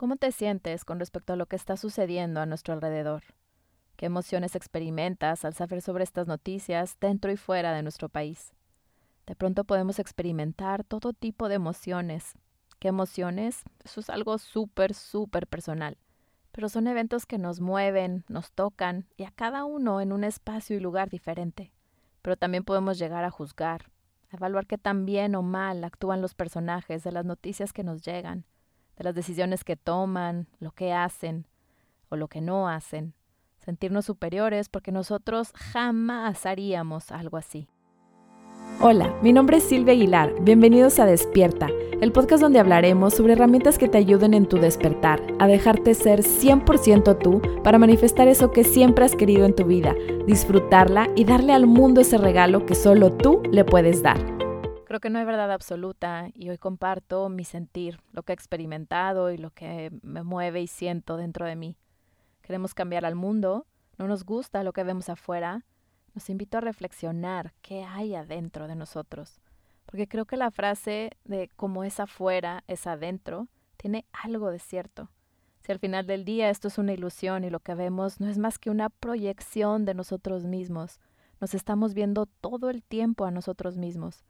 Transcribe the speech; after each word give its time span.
¿Cómo 0.00 0.16
te 0.16 0.32
sientes 0.32 0.86
con 0.86 0.98
respecto 0.98 1.34
a 1.34 1.36
lo 1.36 1.44
que 1.44 1.56
está 1.56 1.76
sucediendo 1.76 2.40
a 2.40 2.46
nuestro 2.46 2.72
alrededor? 2.72 3.22
¿Qué 3.96 4.06
emociones 4.06 4.56
experimentas 4.56 5.44
al 5.44 5.52
saber 5.52 5.82
sobre 5.82 6.04
estas 6.04 6.26
noticias 6.26 6.96
dentro 7.02 7.30
y 7.30 7.36
fuera 7.36 7.74
de 7.74 7.82
nuestro 7.82 8.08
país? 8.08 8.54
De 9.26 9.36
pronto 9.36 9.64
podemos 9.64 9.98
experimentar 9.98 10.84
todo 10.84 11.12
tipo 11.12 11.50
de 11.50 11.56
emociones. 11.56 12.32
¿Qué 12.78 12.88
emociones? 12.88 13.62
Eso 13.84 14.00
es 14.00 14.08
algo 14.08 14.38
súper, 14.38 14.94
súper 14.94 15.46
personal. 15.46 15.98
Pero 16.50 16.70
son 16.70 16.86
eventos 16.86 17.26
que 17.26 17.36
nos 17.36 17.60
mueven, 17.60 18.24
nos 18.26 18.52
tocan 18.52 19.06
y 19.18 19.24
a 19.24 19.30
cada 19.30 19.64
uno 19.64 20.00
en 20.00 20.12
un 20.12 20.24
espacio 20.24 20.78
y 20.78 20.80
lugar 20.80 21.10
diferente. 21.10 21.74
Pero 22.22 22.38
también 22.38 22.64
podemos 22.64 22.98
llegar 22.98 23.24
a 23.24 23.30
juzgar, 23.30 23.90
a 24.30 24.36
evaluar 24.36 24.66
qué 24.66 24.78
tan 24.78 25.04
bien 25.04 25.34
o 25.34 25.42
mal 25.42 25.84
actúan 25.84 26.22
los 26.22 26.34
personajes 26.34 27.04
de 27.04 27.12
las 27.12 27.26
noticias 27.26 27.74
que 27.74 27.84
nos 27.84 28.00
llegan, 28.00 28.46
de 29.00 29.04
las 29.04 29.14
decisiones 29.14 29.64
que 29.64 29.76
toman, 29.76 30.46
lo 30.58 30.72
que 30.72 30.92
hacen 30.92 31.46
o 32.10 32.16
lo 32.16 32.28
que 32.28 32.42
no 32.42 32.68
hacen. 32.68 33.14
Sentirnos 33.64 34.04
superiores 34.04 34.68
porque 34.68 34.92
nosotros 34.92 35.52
jamás 35.54 36.44
haríamos 36.44 37.10
algo 37.10 37.38
así. 37.38 37.66
Hola, 38.78 39.14
mi 39.22 39.32
nombre 39.32 39.56
es 39.56 39.64
Silvia 39.64 39.94
Aguilar. 39.94 40.34
Bienvenidos 40.42 40.98
a 40.98 41.06
Despierta, 41.06 41.68
el 42.02 42.12
podcast 42.12 42.42
donde 42.42 42.58
hablaremos 42.58 43.14
sobre 43.14 43.32
herramientas 43.32 43.78
que 43.78 43.88
te 43.88 43.96
ayuden 43.96 44.34
en 44.34 44.46
tu 44.46 44.58
despertar, 44.58 45.22
a 45.38 45.46
dejarte 45.46 45.94
ser 45.94 46.20
100% 46.20 47.18
tú 47.22 47.40
para 47.62 47.78
manifestar 47.78 48.28
eso 48.28 48.50
que 48.50 48.64
siempre 48.64 49.06
has 49.06 49.16
querido 49.16 49.46
en 49.46 49.54
tu 49.54 49.64
vida, 49.64 49.94
disfrutarla 50.26 51.08
y 51.16 51.24
darle 51.24 51.54
al 51.54 51.66
mundo 51.66 52.02
ese 52.02 52.18
regalo 52.18 52.66
que 52.66 52.74
solo 52.74 53.10
tú 53.10 53.42
le 53.50 53.64
puedes 53.64 54.02
dar. 54.02 54.39
Creo 54.90 54.98
que 54.98 55.08
no 55.08 55.20
hay 55.20 55.24
verdad 55.24 55.52
absoluta 55.52 56.30
y 56.34 56.50
hoy 56.50 56.58
comparto 56.58 57.28
mi 57.28 57.44
sentir, 57.44 58.00
lo 58.10 58.24
que 58.24 58.32
he 58.32 58.34
experimentado 58.34 59.30
y 59.30 59.38
lo 59.38 59.50
que 59.52 59.92
me 60.02 60.24
mueve 60.24 60.62
y 60.62 60.66
siento 60.66 61.16
dentro 61.16 61.46
de 61.46 61.54
mí. 61.54 61.76
Queremos 62.42 62.74
cambiar 62.74 63.04
al 63.04 63.14
mundo, 63.14 63.68
no 63.98 64.08
nos 64.08 64.24
gusta 64.24 64.64
lo 64.64 64.72
que 64.72 64.82
vemos 64.82 65.08
afuera, 65.08 65.64
nos 66.12 66.28
invito 66.28 66.58
a 66.58 66.60
reflexionar 66.60 67.52
qué 67.62 67.84
hay 67.84 68.16
adentro 68.16 68.66
de 68.66 68.74
nosotros, 68.74 69.40
porque 69.86 70.08
creo 70.08 70.24
que 70.24 70.36
la 70.36 70.50
frase 70.50 71.12
de 71.24 71.48
como 71.54 71.84
es 71.84 72.00
afuera, 72.00 72.64
es 72.66 72.88
adentro, 72.88 73.46
tiene 73.76 74.06
algo 74.10 74.50
de 74.50 74.58
cierto. 74.58 75.08
Si 75.60 75.70
al 75.70 75.78
final 75.78 76.04
del 76.08 76.24
día 76.24 76.50
esto 76.50 76.66
es 76.66 76.78
una 76.78 76.94
ilusión 76.94 77.44
y 77.44 77.50
lo 77.50 77.60
que 77.60 77.76
vemos 77.76 78.18
no 78.18 78.26
es 78.26 78.38
más 78.38 78.58
que 78.58 78.70
una 78.70 78.90
proyección 78.90 79.84
de 79.84 79.94
nosotros 79.94 80.46
mismos, 80.46 80.98
nos 81.40 81.54
estamos 81.54 81.94
viendo 81.94 82.26
todo 82.26 82.70
el 82.70 82.82
tiempo 82.82 83.24
a 83.24 83.30
nosotros 83.30 83.76
mismos. 83.76 84.24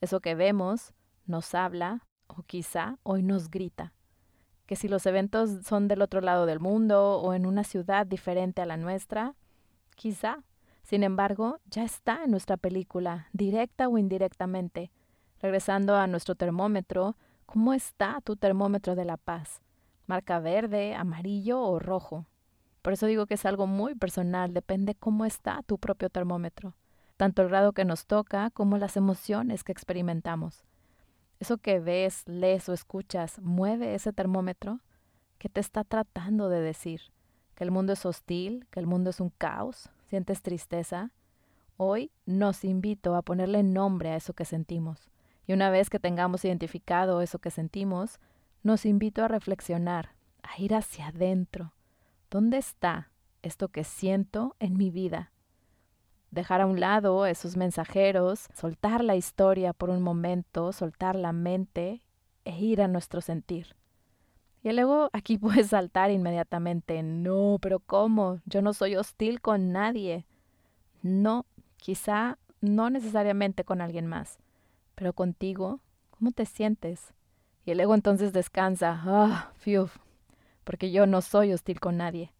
Eso 0.00 0.20
que 0.20 0.34
vemos 0.36 0.92
nos 1.26 1.54
habla 1.54 2.06
o 2.28 2.42
quizá 2.42 2.98
hoy 3.02 3.22
nos 3.22 3.50
grita. 3.50 3.92
Que 4.66 4.76
si 4.76 4.86
los 4.86 5.06
eventos 5.06 5.64
son 5.66 5.88
del 5.88 6.02
otro 6.02 6.20
lado 6.20 6.46
del 6.46 6.60
mundo 6.60 7.18
o 7.20 7.34
en 7.34 7.46
una 7.46 7.64
ciudad 7.64 8.06
diferente 8.06 8.62
a 8.62 8.66
la 8.66 8.76
nuestra, 8.76 9.34
quizá. 9.96 10.44
Sin 10.82 11.02
embargo, 11.02 11.58
ya 11.66 11.84
está 11.84 12.24
en 12.24 12.30
nuestra 12.30 12.56
película, 12.56 13.28
directa 13.32 13.88
o 13.88 13.98
indirectamente. 13.98 14.90
Regresando 15.40 15.96
a 15.96 16.06
nuestro 16.06 16.34
termómetro, 16.34 17.16
¿cómo 17.46 17.74
está 17.74 18.20
tu 18.22 18.36
termómetro 18.36 18.94
de 18.94 19.04
la 19.04 19.16
paz? 19.16 19.60
¿Marca 20.06 20.38
verde, 20.38 20.94
amarillo 20.94 21.60
o 21.60 21.78
rojo? 21.78 22.26
Por 22.82 22.92
eso 22.92 23.06
digo 23.06 23.26
que 23.26 23.34
es 23.34 23.44
algo 23.44 23.66
muy 23.66 23.94
personal, 23.94 24.54
depende 24.54 24.94
cómo 24.94 25.24
está 25.24 25.62
tu 25.64 25.76
propio 25.78 26.08
termómetro 26.08 26.74
tanto 27.18 27.42
el 27.42 27.48
grado 27.48 27.72
que 27.72 27.84
nos 27.84 28.06
toca 28.06 28.48
como 28.50 28.78
las 28.78 28.96
emociones 28.96 29.64
que 29.64 29.72
experimentamos. 29.72 30.64
Eso 31.40 31.58
que 31.58 31.80
ves, 31.80 32.22
lees 32.26 32.68
o 32.68 32.72
escuchas 32.72 33.40
mueve 33.40 33.94
ese 33.94 34.12
termómetro 34.12 34.80
que 35.38 35.48
te 35.48 35.60
está 35.60 35.82
tratando 35.82 36.48
de 36.48 36.60
decir 36.60 37.00
que 37.56 37.64
el 37.64 37.72
mundo 37.72 37.92
es 37.92 38.06
hostil, 38.06 38.68
que 38.70 38.78
el 38.78 38.86
mundo 38.86 39.10
es 39.10 39.18
un 39.18 39.30
caos, 39.30 39.90
sientes 40.08 40.42
tristeza. 40.42 41.10
Hoy 41.76 42.12
nos 42.24 42.62
invito 42.62 43.16
a 43.16 43.22
ponerle 43.22 43.64
nombre 43.64 44.10
a 44.10 44.16
eso 44.16 44.32
que 44.32 44.44
sentimos. 44.44 45.10
Y 45.44 45.54
una 45.54 45.70
vez 45.70 45.90
que 45.90 45.98
tengamos 45.98 46.44
identificado 46.44 47.20
eso 47.20 47.40
que 47.40 47.50
sentimos, 47.50 48.20
nos 48.62 48.86
invito 48.86 49.24
a 49.24 49.28
reflexionar, 49.28 50.14
a 50.44 50.60
ir 50.60 50.72
hacia 50.72 51.08
adentro. 51.08 51.72
¿Dónde 52.30 52.58
está 52.58 53.10
esto 53.42 53.68
que 53.70 53.82
siento 53.82 54.54
en 54.60 54.76
mi 54.76 54.92
vida? 54.92 55.32
Dejar 56.30 56.60
a 56.60 56.66
un 56.66 56.80
lado 56.80 57.26
esos 57.26 57.56
mensajeros, 57.56 58.48
soltar 58.54 59.02
la 59.02 59.16
historia 59.16 59.72
por 59.72 59.90
un 59.90 60.02
momento, 60.02 60.72
soltar 60.72 61.16
la 61.16 61.32
mente 61.32 62.02
e 62.44 62.58
ir 62.58 62.82
a 62.82 62.88
nuestro 62.88 63.20
sentir. 63.20 63.76
Y 64.62 64.68
el 64.68 64.78
ego 64.78 65.10
aquí 65.12 65.38
puede 65.38 65.64
saltar 65.64 66.10
inmediatamente, 66.10 67.02
no, 67.02 67.58
pero 67.60 67.80
¿cómo? 67.80 68.40
Yo 68.46 68.62
no 68.62 68.72
soy 68.72 68.96
hostil 68.96 69.40
con 69.40 69.72
nadie. 69.72 70.26
No, 71.02 71.46
quizá 71.76 72.38
no 72.60 72.90
necesariamente 72.90 73.64
con 73.64 73.80
alguien 73.80 74.06
más, 74.06 74.38
pero 74.94 75.12
contigo, 75.12 75.80
¿cómo 76.10 76.32
te 76.32 76.44
sientes? 76.44 77.14
Y 77.64 77.70
el 77.70 77.80
ego 77.80 77.94
entonces 77.94 78.32
descansa, 78.32 79.00
ah, 79.04 79.52
fiu, 79.56 79.88
porque 80.64 80.90
yo 80.90 81.06
no 81.06 81.22
soy 81.22 81.52
hostil 81.52 81.80
con 81.80 81.98
nadie. 81.98 82.32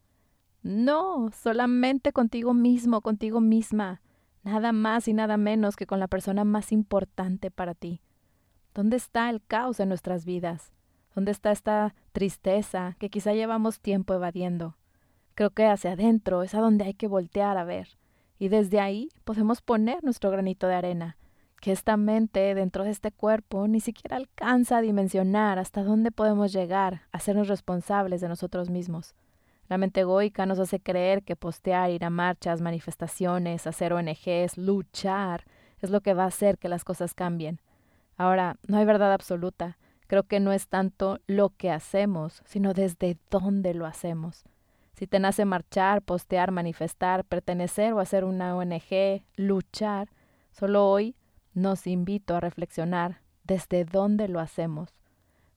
No, 0.63 1.31
solamente 1.31 2.13
contigo 2.13 2.53
mismo, 2.53 3.01
contigo 3.01 3.41
misma. 3.41 4.03
Nada 4.43 4.73
más 4.73 5.09
y 5.09 5.13
nada 5.13 5.37
menos 5.37 5.77
que 5.77 5.87
con 5.87 6.01
la 6.01 6.09
persona 6.09 6.45
más 6.45 6.73
importante 6.73 7.51
para 7.51 7.75
ti. 7.75 8.01
¿Dónde 8.75 8.97
está 8.97 9.31
el 9.31 9.43
caos 9.43 9.81
en 9.81 9.89
nuestras 9.89 10.25
vidas? 10.25 10.73
¿Dónde 11.15 11.33
está 11.33 11.53
esta 11.53 11.95
tristeza 12.13 12.97
que 12.99 13.11
quizá 13.11 13.33
llevamos 13.35 13.81
tiempo 13.81 14.15
evadiendo? 14.15 14.77
Creo 15.35 15.51
que 15.51 15.67
hacia 15.67 15.93
adentro 15.93 16.43
es 16.43 16.55
a 16.55 16.61
donde 16.61 16.85
hay 16.85 16.95
que 16.95 17.09
voltear 17.09 17.59
a 17.59 17.65
ver. 17.65 17.97
Y 18.39 18.49
desde 18.49 18.81
ahí 18.81 19.09
podemos 19.25 19.63
poner 19.63 20.03
nuestro 20.05 20.31
granito 20.31 20.67
de 20.69 20.75
arena, 20.75 21.17
que 21.61 21.73
esta 21.73 21.97
mente 21.97 22.55
dentro 22.55 22.85
de 22.85 22.91
este 22.91 23.11
cuerpo 23.11 23.67
ni 23.67 23.81
siquiera 23.81 24.17
alcanza 24.17 24.79
a 24.79 24.81
dimensionar 24.81 25.59
hasta 25.59 25.83
dónde 25.83 26.11
podemos 26.13 26.53
llegar 26.53 27.03
a 27.11 27.19
sernos 27.19 27.49
responsables 27.49 28.21
de 28.21 28.29
nosotros 28.29 28.71
mismos. 28.71 29.15
La 29.69 29.77
mente 29.77 30.01
egoica 30.01 30.47
nos 30.47 30.59
hace 30.59 30.81
creer 30.81 31.23
que 31.23 31.37
postear, 31.37 31.91
ir 31.91 32.05
a 32.05 32.11
marchas, 32.11 32.63
manifestaciones, 32.63 33.67
hacer 33.67 33.93
ONGs, 33.93 34.57
luchar, 34.57 35.45
es 35.81 35.91
lo 35.91 36.01
que 36.01 36.15
va 36.15 36.25
a 36.25 36.29
hacer 36.29 36.57
que 36.57 36.71
las 36.71 36.85
cosas 36.85 37.13
cambien. 37.13 37.61
Ahora, 38.17 38.57
no 38.67 38.79
hay 38.79 38.87
verdad 38.87 39.13
absoluta. 39.13 39.77
Creo 40.07 40.23
que 40.23 40.41
no 40.41 40.53
es 40.53 40.69
tanto 40.69 41.21
lo 41.27 41.51
que 41.51 41.71
hacemos, 41.71 42.43
sino 42.47 42.73
desde 42.73 43.19
dónde 43.31 43.75
lo 43.75 43.85
hacemos. 43.85 44.45
Si 44.95 45.07
te 45.07 45.21
nace 45.21 45.45
marchar, 45.45 46.03
postear, 46.03 46.51
manifestar, 46.51 47.25
pertenecer 47.25 47.93
o 47.93 48.01
hacer 48.01 48.25
una 48.25 48.57
ONG, 48.57 49.23
luchar, 49.37 50.09
solo 50.51 50.89
hoy 50.89 51.15
nos 51.53 51.87
invito 51.87 52.35
a 52.35 52.41
reflexionar 52.41 53.21
desde 53.45 53.85
dónde 53.85 54.29
lo 54.29 54.41
hacemos 54.41 54.98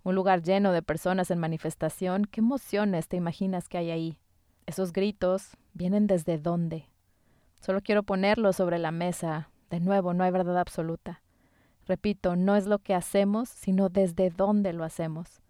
un 0.03 0.15
lugar 0.15 0.41
lleno 0.41 0.71
de 0.71 0.81
personas 0.81 1.29
en 1.29 1.39
manifestación, 1.39 2.25
¿qué 2.25 2.41
emociones 2.41 3.07
te 3.07 3.17
imaginas 3.17 3.69
que 3.69 3.77
hay 3.77 3.91
ahí? 3.91 4.17
Esos 4.65 4.93
gritos 4.93 5.57
vienen 5.73 6.07
desde 6.07 6.39
dónde. 6.39 6.87
Solo 7.59 7.81
quiero 7.81 8.01
ponerlo 8.01 8.53
sobre 8.53 8.79
la 8.79 8.91
mesa. 8.91 9.49
De 9.69 9.79
nuevo, 9.79 10.13
no 10.13 10.23
hay 10.23 10.31
verdad 10.31 10.57
absoluta. 10.57 11.21
Repito, 11.85 12.35
no 12.35 12.55
es 12.55 12.65
lo 12.65 12.79
que 12.79 12.95
hacemos, 12.95 13.49
sino 13.49 13.89
desde 13.89 14.31
dónde 14.31 14.73
lo 14.73 14.83
hacemos. 14.83 15.41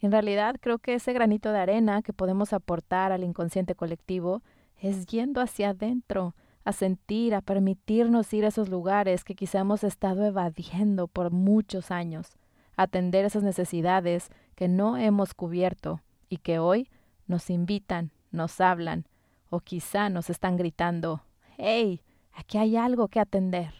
En 0.00 0.12
realidad, 0.12 0.56
creo 0.60 0.78
que 0.78 0.94
ese 0.94 1.14
granito 1.14 1.50
de 1.50 1.58
arena 1.58 2.02
que 2.02 2.12
podemos 2.12 2.52
aportar 2.52 3.10
al 3.10 3.24
inconsciente 3.24 3.74
colectivo 3.74 4.42
es 4.78 5.06
yendo 5.06 5.40
hacia 5.40 5.70
adentro, 5.70 6.34
a 6.64 6.72
sentir, 6.72 7.34
a 7.34 7.40
permitirnos 7.40 8.32
ir 8.34 8.44
a 8.44 8.48
esos 8.48 8.68
lugares 8.68 9.24
que 9.24 9.34
quizá 9.34 9.60
hemos 9.60 9.82
estado 9.82 10.26
evadiendo 10.26 11.08
por 11.08 11.30
muchos 11.30 11.90
años 11.90 12.38
atender 12.76 13.24
esas 13.24 13.42
necesidades 13.42 14.30
que 14.54 14.68
no 14.68 14.96
hemos 14.96 15.34
cubierto 15.34 16.00
y 16.28 16.38
que 16.38 16.58
hoy 16.58 16.88
nos 17.26 17.50
invitan, 17.50 18.10
nos 18.30 18.60
hablan 18.60 19.06
o 19.50 19.60
quizá 19.60 20.08
nos 20.08 20.30
están 20.30 20.56
gritando, 20.56 21.22
hey, 21.56 22.02
aquí 22.32 22.58
hay 22.58 22.76
algo 22.76 23.08
que 23.08 23.20
atender. 23.20 23.72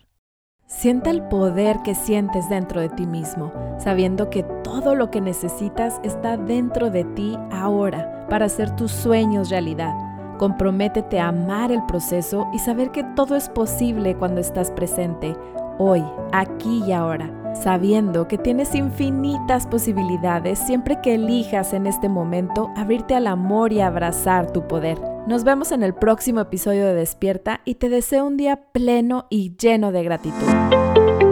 Sienta 0.67 1.11
el 1.11 1.23
poder 1.29 1.83
que 1.83 1.95
sientes 1.95 2.49
dentro 2.49 2.81
de 2.81 2.89
ti 2.89 3.07
mismo, 3.07 3.53
sabiendo 3.79 4.31
que 4.31 4.45
todo 4.63 4.95
lo 4.95 5.11
que 5.11 5.21
necesitas 5.21 6.01
está 6.03 6.37
dentro 6.37 6.91
de 6.91 7.05
ti 7.05 7.37
ahora 7.51 8.27
para 8.31 8.47
hacer 8.47 8.75
tus 8.75 8.91
sueños 8.91 9.51
realidad. 9.51 9.95
Comprométete 10.39 11.21
a 11.21 11.29
amar 11.29 11.71
el 11.71 11.85
proceso 11.85 12.47
y 12.53 12.59
saber 12.59 12.91
que 12.93 13.05
todo 13.15 13.37
es 13.37 13.51
posible 13.51 14.17
cuando 14.17 14.41
estás 14.41 14.71
presente, 14.71 15.37
hoy, 15.79 16.03
aquí 16.33 16.83
y 16.87 16.93
ahora 16.93 17.44
sabiendo 17.55 18.29
que 18.29 18.39
tienes 18.39 18.75
infinitas 18.75 19.67
posibilidades 19.67 20.59
siempre 20.59 21.01
que 21.03 21.15
elijas 21.15 21.73
en 21.73 21.87
este 21.87 22.09
momento 22.09 22.71
abrirte 22.77 23.15
al 23.15 23.27
amor 23.27 23.73
y 23.73 23.81
abrazar 23.81 24.53
tu 24.53 24.67
poder. 24.67 25.01
Nos 25.27 25.45
vemos 25.45 25.73
en 25.73 25.83
el 25.83 25.95
próximo 25.95 26.41
episodio 26.41 26.87
de 26.87 26.95
Despierta 26.95 27.61
y 27.65 27.77
te 27.77 27.89
deseo 27.89 28.27
un 28.27 28.37
día 28.37 28.67
pleno 28.73 29.27
y 29.31 29.57
lleno 29.57 29.91
de 29.91 30.05
gratitud. 30.05 31.24